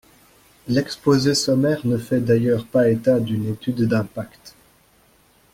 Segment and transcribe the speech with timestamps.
[0.67, 4.55] L’exposé sommaire ne fait d’ailleurs pas état d’une étude d’impact.